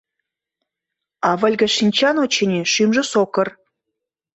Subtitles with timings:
[1.27, 3.47] А выльге шинчан, очыни, шӱмжӧ сокыр;